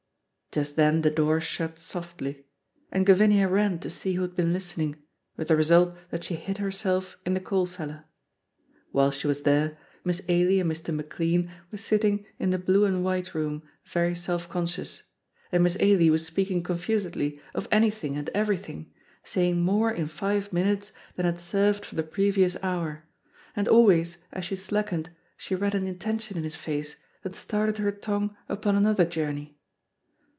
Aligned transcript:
Just 0.53 0.75
then 0.75 1.01
the 1.01 1.09
door 1.09 1.39
shut 1.39 1.79
softly; 1.79 2.45
and 2.91 3.05
Gavinia 3.05 3.47
ran 3.47 3.79
to 3.79 3.89
see 3.89 4.15
who 4.15 4.21
had 4.23 4.35
been 4.35 4.51
listening, 4.51 5.01
with 5.37 5.47
the 5.47 5.55
result 5.55 5.95
that 6.09 6.25
she 6.25 6.35
hid 6.35 6.57
herself 6.57 7.15
in 7.25 7.33
the 7.33 7.39
coal 7.39 7.65
cellar. 7.65 8.03
While 8.91 9.11
she 9.11 9.27
was 9.27 9.43
there, 9.43 9.77
Miss 10.03 10.21
Ailie 10.27 10.59
and 10.59 10.69
Mr. 10.69 10.93
McLean 10.93 11.49
were 11.71 11.77
sitting 11.77 12.25
in 12.37 12.49
the 12.49 12.57
blue 12.59 12.83
and 12.83 13.01
white 13.01 13.33
room 13.33 13.63
very 13.85 14.13
self 14.13 14.49
conscious, 14.49 15.03
and 15.53 15.63
Miss 15.63 15.77
Ailie 15.79 16.09
was 16.09 16.25
speaking 16.25 16.61
confusedly 16.63 17.39
of 17.53 17.69
anything 17.71 18.17
and 18.17 18.27
everything, 18.33 18.91
saying 19.23 19.61
more 19.61 19.89
in 19.89 20.07
five 20.07 20.51
minutes 20.51 20.91
than 21.15 21.25
had 21.25 21.39
served 21.39 21.85
for 21.85 21.95
the 21.95 22.03
previous 22.03 22.57
hour, 22.61 23.05
and 23.55 23.69
always 23.69 24.17
as 24.33 24.43
she 24.43 24.57
slackened 24.57 25.11
she 25.37 25.55
read 25.55 25.73
an 25.75 25.87
intention 25.87 26.35
in 26.35 26.43
his 26.43 26.57
face 26.57 26.97
that 27.23 27.37
started 27.37 27.77
her 27.77 27.93
tongue 27.93 28.35
upon 28.49 28.75
another 28.75 29.05
journey. 29.05 29.57